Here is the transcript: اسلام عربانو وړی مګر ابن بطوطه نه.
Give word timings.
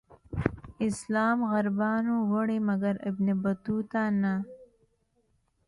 اسلام 0.87 1.37
عربانو 1.51 2.15
وړی 2.31 2.59
مګر 2.67 2.93
ابن 3.09 3.27
بطوطه 3.43 4.03
نه. 4.21 4.33